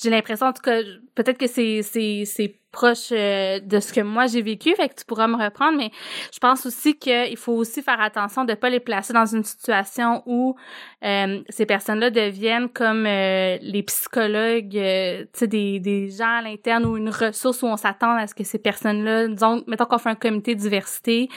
[0.02, 0.80] j'ai l'impression, en tout cas,
[1.14, 5.04] peut-être que c'est c'est c'est proche de ce que moi j'ai vécu, fait que tu
[5.04, 5.90] pourras me reprendre, mais
[6.32, 10.22] je pense aussi qu'il faut aussi faire attention de pas les placer dans une situation
[10.26, 10.56] où
[11.04, 16.42] euh, ces personnes-là deviennent comme euh, les psychologues, euh, tu sais, des, des gens à
[16.42, 19.98] l'interne ou une ressource où on s'attend à ce que ces personnes-là, disons, mettons qu'on
[19.98, 21.28] fait un comité de diversité,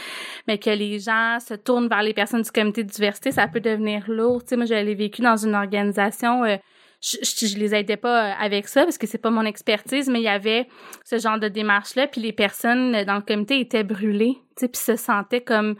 [0.47, 3.59] mais que les gens se tournent vers les personnes du comité de diversité, ça peut
[3.59, 4.41] devenir lourd.
[4.41, 6.43] Tu sais, moi, j'avais vécu dans une organisation...
[6.45, 6.57] Euh,
[7.01, 10.23] je, je, les aidais pas avec ça parce que c'est pas mon expertise, mais il
[10.23, 10.67] y avait
[11.03, 14.81] ce genre de démarche-là, puis les personnes dans le comité étaient brûlées, tu sais, puis
[14.81, 15.75] se sentaient comme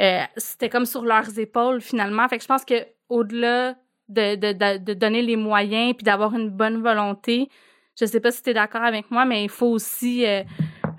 [0.00, 2.26] euh, c'était comme sur leurs épaules finalement.
[2.28, 3.76] Fait que je pense que au-delà
[4.08, 7.48] de, de, de, donner les moyens puis d'avoir une bonne volonté.
[7.98, 10.42] Je sais pas si tu es d'accord avec moi, mais il faut aussi euh,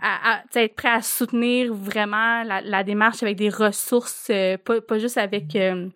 [0.02, 4.98] à, être prêt à soutenir vraiment la, la démarche avec des ressources, euh, pas, pas
[4.98, 5.90] juste avec euh,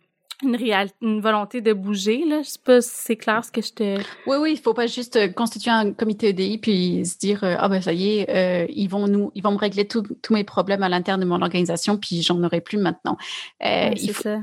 [0.43, 2.25] une, réalité une volonté de bouger.
[2.27, 2.41] Là.
[2.41, 3.97] Je sais pas si c'est clair ce que je te...
[4.27, 7.81] Oui, oui, il faut pas juste constituer un comité EDI puis se dire ah ben
[7.81, 11.21] ça y est, ils vont nous, ils vont me régler tous mes problèmes à l'interne
[11.21, 13.17] de mon organisation puis j'en aurai plus maintenant.
[13.61, 14.39] c'est ça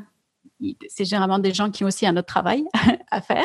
[0.88, 2.64] c'est généralement des gens qui ont aussi un autre travail
[3.11, 3.45] à faire.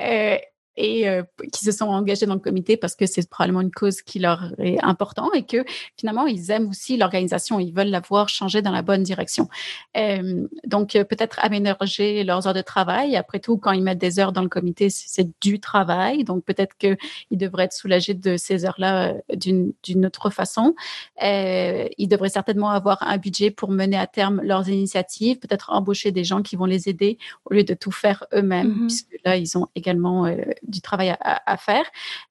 [0.00, 0.38] Euh,
[0.76, 4.02] et euh, qui se sont engagés dans le comité parce que c'est probablement une cause
[4.02, 5.64] qui leur est importante et que
[5.96, 9.48] finalement ils aiment aussi l'organisation, ils veulent la voir changer dans la bonne direction.
[9.96, 13.16] Euh, donc euh, peut-être aménager leurs heures de travail.
[13.16, 16.76] Après tout, quand ils mettent des heures dans le comité, c'est du travail, donc peut-être
[16.76, 16.98] qu'ils
[17.32, 20.74] devraient être soulagés de ces heures-là euh, d'une autre façon.
[21.22, 26.12] Euh, ils devraient certainement avoir un budget pour mener à terme leurs initiatives, peut-être embaucher
[26.12, 28.86] des gens qui vont les aider au lieu de tout faire eux-mêmes, mm-hmm.
[28.86, 30.26] puisque là ils ont également
[30.66, 31.84] du travail à, faire.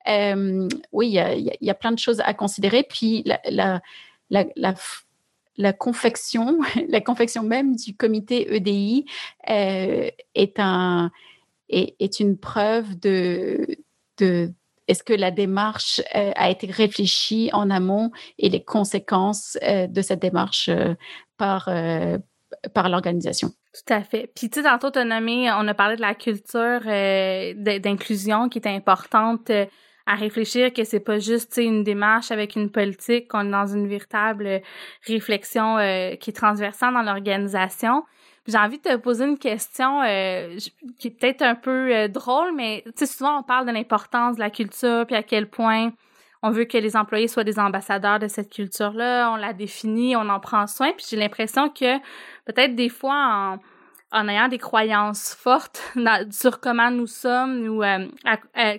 [0.08, 2.84] Euh, oui, il y, a, plein de choses à considérer.
[2.84, 3.82] Puis la,
[4.30, 4.76] la,
[5.58, 9.06] la, confection, la confection même du comité EDI
[9.50, 11.12] euh, est un
[11.70, 13.66] est, est, une preuve de
[14.18, 14.52] de
[14.88, 20.22] est-ce que la démarche euh, a été réfléchie en amont et les conséquences de cette
[20.22, 20.70] démarche
[21.38, 21.70] par
[22.74, 23.50] par l'organisation.
[23.74, 24.32] Tout à fait.
[24.36, 28.60] Puis tu sais, tantôt, tu as on a parlé de la culture euh, d'inclusion qui
[28.60, 29.66] est importante euh,
[30.06, 33.88] à réfléchir, que c'est pas juste une démarche avec une politique, qu'on est dans une
[33.88, 34.62] véritable
[35.08, 38.04] réflexion euh, qui est transversale dans l'organisation.
[38.48, 40.02] J'ai envie de te poser une question
[41.00, 44.40] qui est peut-être un peu drôle, mais tu sais, souvent on parle de l'importance de
[44.40, 45.92] la culture, puis à quel point
[46.46, 50.30] on veut que les employés soient des ambassadeurs de cette culture-là, on la définit, on
[50.30, 51.98] en prend soin, puis j'ai l'impression que
[52.46, 53.58] peut-être des fois
[54.12, 55.82] en, ayant des croyances fortes
[56.32, 58.08] sur comment nous sommes ou euh,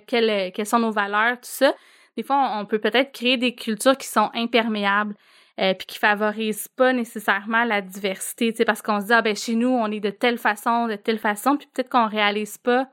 [0.07, 1.73] quelles, quelles sont nos valeurs, tout ça,
[2.15, 5.15] des fois on, peut peut-être créer des cultures qui sont imperméables.
[5.59, 9.23] Euh, puis qui favorisent pas nécessairement la diversité, tu sais, parce qu'on se dit ah
[9.23, 12.59] ben chez nous on est de telle façon, de telle façon, puis peut-être qu'on réalise
[12.59, 12.85] pas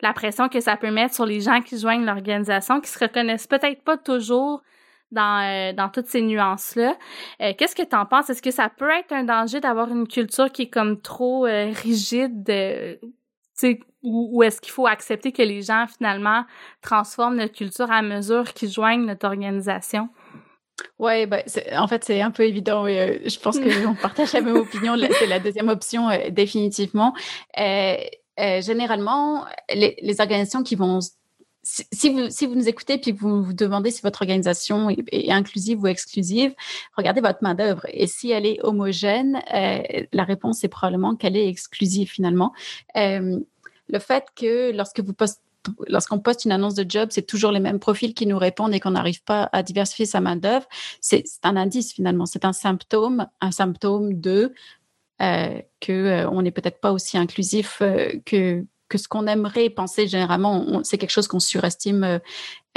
[0.00, 3.48] la pression que ça peut mettre sur les gens qui joignent l'organisation, qui se reconnaissent
[3.48, 4.62] peut-être pas toujours
[5.14, 6.96] dans, euh, dans toutes ces nuances-là.
[7.40, 8.28] Euh, qu'est-ce que tu en penses?
[8.28, 11.72] Est-ce que ça peut être un danger d'avoir une culture qui est comme trop euh,
[11.82, 12.98] rigide?
[14.02, 16.44] ou, ou est-ce qu'il faut accepter que les gens, finalement,
[16.82, 20.08] transforment notre culture à mesure qu'ils joignent notre organisation?
[20.98, 21.38] Oui, bah,
[21.76, 22.84] en fait, c'est un peu évident.
[22.86, 24.96] je pense qu'on partage la même opinion.
[25.18, 27.14] C'est la deuxième option, définitivement.
[28.36, 30.98] généralement, les, les, organisations qui vont
[31.64, 35.82] si vous, si vous nous écoutez puis vous vous demandez si votre organisation est, inclusive
[35.82, 36.54] ou exclusive,
[36.96, 37.86] regardez votre main d'œuvre.
[37.88, 42.52] Et si elle est homogène, euh, la réponse est probablement qu'elle est exclusive finalement.
[42.96, 43.40] Euh,
[43.88, 45.40] le fait que lorsque vous postez
[45.88, 48.80] lorsqu'on poste une annonce de job, c'est toujours les mêmes profils qui nous répondent et
[48.80, 50.66] qu'on n'arrive pas à diversifier sa main d'œuvre.
[51.00, 54.52] C'est un indice finalement, c'est un symptôme, un symptôme de
[55.22, 57.80] euh, que euh, on n'est peut-être pas aussi inclusif
[58.26, 62.18] que que ce qu'on aimerait penser généralement, c'est quelque chose qu'on surestime, euh,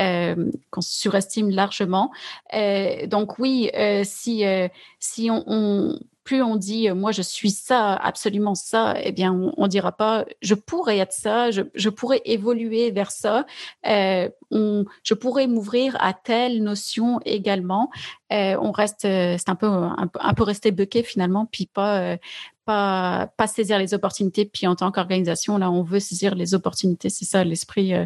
[0.01, 2.09] euh, qu'on surestime largement.
[2.55, 3.69] Euh, donc oui,
[4.03, 4.43] si
[4.99, 5.29] si
[6.23, 10.25] plus on dit moi je suis ça, absolument ça, eh bien on, on dira pas
[10.41, 13.45] je pourrais être ça, je, je pourrais évoluer vers ça,
[13.85, 17.91] on, je pourrais m'ouvrir à telle notion également.
[18.31, 22.17] on reste, c'est un peu un, peu resté buqué finalement, puis pas
[22.67, 24.45] pas, saisir les opportunités.
[24.45, 27.09] Puis en tant qu'organisation, là, on veut saisir les opportunités.
[27.09, 28.05] C'est ça l'esprit, euh,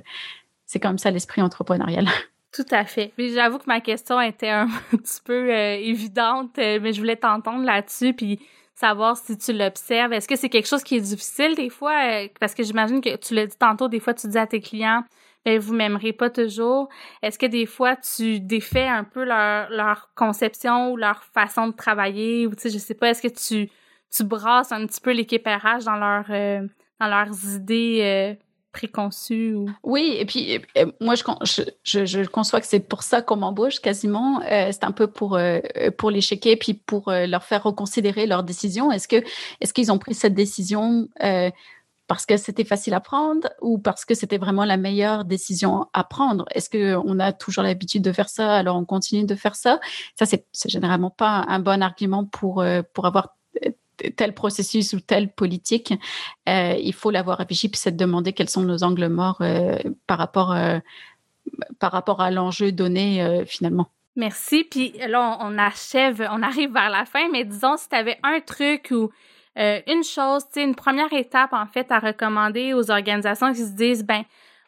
[0.66, 2.08] c'est comme ça l'esprit entrepreneurial.
[2.54, 3.14] Tout à fait.
[3.18, 7.64] J'avoue que ma question était un petit peu euh, évidente, euh, mais je voulais t'entendre
[7.64, 8.40] là-dessus, puis
[8.76, 10.14] savoir si tu l'observes.
[10.14, 12.28] Est-ce que c'est quelque chose qui est difficile des fois?
[12.40, 15.04] parce que j'imagine que tu l'as dit tantôt, des fois tu dis à tes clients,
[15.46, 16.90] ben vous m'aimerez pas toujours.
[17.22, 21.74] Est-ce que des fois tu défais un peu leur, leur conception ou leur façon de
[21.74, 23.70] travailler ou tu sais je sais pas est-ce que tu
[24.12, 26.68] tu brasses un petit peu l'équipérage dans leur euh,
[27.00, 29.70] dans leurs idées euh, préconçues ou...
[29.84, 30.60] Oui, et puis
[31.00, 31.24] moi je,
[31.84, 34.42] je, je, conçois que c'est pour ça qu'on m'embauche quasiment.
[34.44, 35.40] Euh, c'est un peu pour
[35.98, 38.92] pour les checker puis pour leur faire reconsidérer leur décision.
[38.92, 39.24] Est-ce que
[39.60, 41.10] est-ce qu'ils ont pris cette décision
[42.08, 46.04] parce que c'était facile à prendre ou parce que c'était vraiment la meilleure décision à
[46.04, 46.46] prendre?
[46.54, 48.56] Est-ce que on a toujours l'habitude de faire ça?
[48.56, 49.80] Alors on continue de faire ça
[50.16, 53.36] Ça c'est généralement pas un bon argument pour pour avoir
[54.16, 55.94] tel processus ou telle politique,
[56.50, 59.78] euh, il faut l'avoir réfléchi puis se demander quels sont nos angles morts euh,
[60.08, 60.80] par rapport euh,
[61.80, 63.88] par rapport à l'enjeu donné finalement.
[64.16, 64.64] Merci.
[64.64, 68.40] Puis là, on, achève, on arrive vers la fin, mais disons si tu avais un
[68.42, 69.10] truc ou
[69.56, 74.24] une chose, une première étape en fait à recommander aux organisations qui se disent ben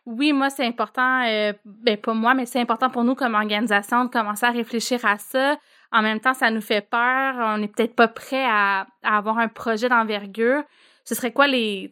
[0.08, 1.24] oui, moi c'est important,
[1.64, 5.20] ben pas moi, mais c'est important pour nous comme organisation de commencer à réfléchir à
[5.20, 5.58] ça.
[5.94, 7.36] En même temps, ça nous fait peur.
[7.38, 10.64] On n'est peut-être pas prêt à, avoir un projet d'envergure.
[11.06, 11.90] Ce serait quoi les,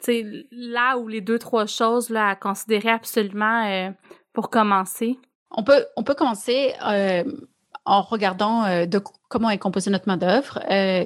[0.51, 3.91] là ou les deux trois choses là à considérer absolument euh,
[4.33, 5.19] pour commencer?
[5.51, 5.85] On peut,
[6.17, 7.23] commencer euh,
[7.85, 8.85] en regardant euh,
[9.29, 10.59] comment est composée notre main d'œuvre,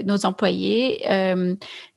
[0.06, 1.04] nos employés.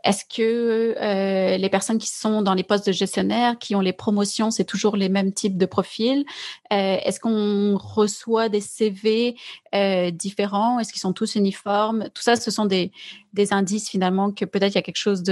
[0.04, 4.50] Est-ce que les personnes qui sont dans les postes de gestionnaire, qui ont les promotions,
[4.50, 6.24] c'est toujours les mêmes types de profils?
[6.70, 9.36] Est-ce qu'on reçoit des CV
[9.74, 10.78] euh, différents?
[10.78, 12.08] Est-ce qu'ils sont tous uniformes?
[12.14, 12.90] Tout ça, ce sont des,
[13.50, 15.22] indices finalement que peut-être il y a quelque chose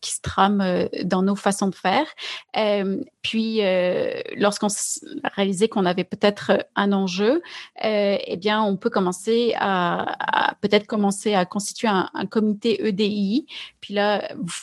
[0.00, 2.06] qui se trame euh, dans nos façons de faire.
[2.56, 7.40] Euh, puis, euh, lorsqu'on a réalisé qu'on avait peut-être un enjeu,
[7.84, 12.84] euh, eh bien, on peut commencer à, à peut-être commencer à constituer un, un, comité
[12.84, 13.46] EDI.
[13.80, 14.11] Puis là,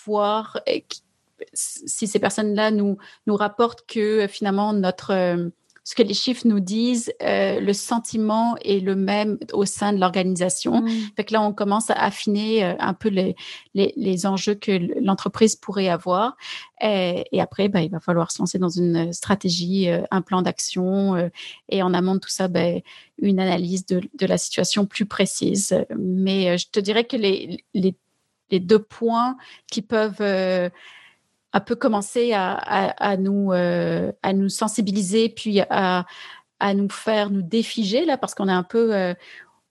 [0.04, 0.62] voir
[1.54, 5.52] si ces personnes-là nous nous rapportent que finalement notre
[5.90, 10.00] ce que les chiffres nous disent, euh, le sentiment est le même au sein de
[10.00, 10.82] l'organisation.
[10.82, 10.90] Mm.
[11.16, 13.36] Fait que là, on commence à affiner euh, un peu les,
[13.74, 16.38] les, les enjeux que l'entreprise pourrait avoir.
[16.80, 20.44] Et, et après, ben, il va falloir se lancer dans une stratégie, euh, un plan
[20.44, 21.30] d'action euh,
[21.70, 22.82] et en amont de tout ça, ben,
[23.18, 25.76] une analyse de, de la situation plus précise.
[25.98, 27.96] Mais je te dirais que les, les,
[28.52, 30.22] les deux points qui peuvent
[31.54, 36.06] un peu commencer à, à, à nous euh, à nous sensibiliser puis à,
[36.60, 39.14] à nous faire nous défiger là parce qu'on est un peu euh,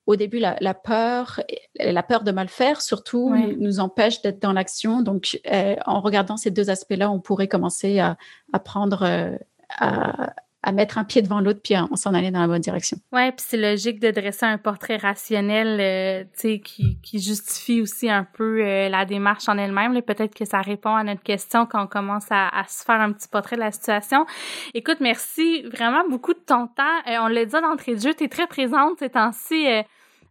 [0.07, 1.41] au début la, la, peur
[1.79, 5.03] la peur de mal faire surtout nous, nous, empêche d'être dans l'action.
[5.03, 8.17] Donc euh, en regardant ces deux aspects là on pourrait commencer à,
[8.65, 9.37] prendre euh,
[9.79, 12.99] à, à mettre un pied devant l'autre puis on s'en aller dans la bonne direction.
[13.13, 17.81] Ouais, puis c'est logique de dresser un portrait rationnel, euh, tu sais, qui, qui justifie
[17.81, 20.01] aussi un peu euh, la démarche en elle-même.
[20.03, 23.13] Peut-être que ça répond à notre question quand on commence à, à, se faire un
[23.13, 24.27] petit portrait de la situation.
[24.75, 26.99] Écoute, merci vraiment beaucoup de ton temps.
[27.07, 29.67] Euh, on l'a dit d'entrée de jeu, tu es très présente ces temps-ci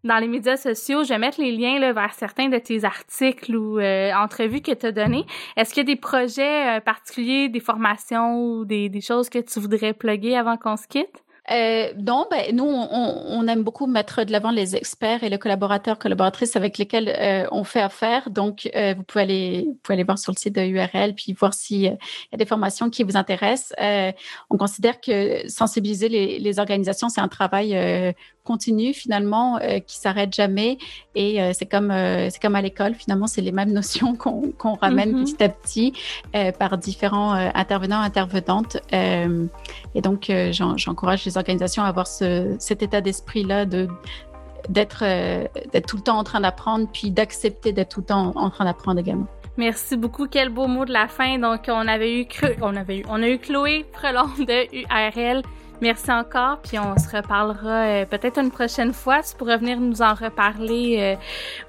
[0.07, 1.03] dans les médias sociaux.
[1.03, 4.85] Je vais mettre les liens vers certains de tes articles ou euh, entrevues que tu
[4.87, 5.25] as données.
[5.55, 9.39] Est-ce qu'il y a des projets euh, particuliers, des formations ou des, des choses que
[9.39, 11.23] tu voudrais plugger avant qu'on se quitte?
[11.51, 15.37] Euh, non, ben, nous, on, on, aime beaucoup mettre de l'avant les experts et les
[15.37, 18.29] collaborateurs, collaboratrices avec lesquels euh, on fait affaire.
[18.29, 21.33] Donc, euh, vous, pouvez aller, vous pouvez aller voir sur le site de URL puis
[21.33, 23.73] voir s'il y a des formations qui vous intéressent.
[23.81, 24.11] Euh,
[24.49, 27.73] on considère que sensibiliser les, les organisations, c'est un travail
[28.47, 30.77] continue finalement euh, qui s'arrête jamais
[31.15, 34.53] et euh, c'est comme euh, c'est comme à l'école finalement c'est les mêmes notions qu'on
[34.57, 35.35] qu'on ramène mm-hmm.
[35.35, 35.93] petit à petit
[36.57, 43.43] par différents intervenants intervenantes et donc j'encourage les organisations à avoir ce, cet état d'esprit
[43.43, 43.87] là de
[44.69, 45.05] d'être
[45.71, 48.65] d'être tout le temps en train d'apprendre puis d'accepter d'être tout le temps en, train
[48.65, 49.27] d'apprendre également.
[49.55, 50.27] Merci beaucoup.
[50.27, 51.39] Quel beau mot de la fin.
[51.39, 52.27] Donc, on avait eu,
[52.61, 55.41] on avait eu, on a eu Chloé Frelon de URL
[55.79, 59.21] Merci encore, puis on se reparlera euh, peut-être une prochaine fois.
[59.21, 61.15] Tu pourrais venir nous en reparler euh,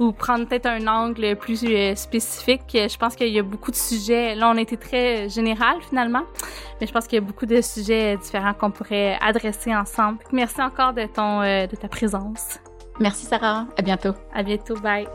[0.05, 2.63] ou prendre peut-être un angle plus euh, spécifique.
[2.73, 4.35] Je pense qu'il y a beaucoup de sujets.
[4.35, 6.23] Là, on été très général finalement,
[6.81, 10.19] mais je pense qu'il y a beaucoup de sujets différents qu'on pourrait adresser ensemble.
[10.33, 12.59] Merci encore de ton de ta présence.
[12.99, 13.67] Merci Sarah.
[13.77, 14.15] À bientôt.
[14.35, 14.75] À bientôt.
[14.81, 15.07] Bye.